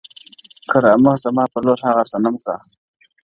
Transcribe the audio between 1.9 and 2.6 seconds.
صنم کا،